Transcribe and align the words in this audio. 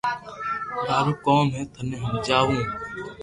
مارو 0.87 1.13
ڪوم 1.25 1.45
ھي 1.55 1.63
ٿني 1.73 1.95
ھمجاو 2.05 2.51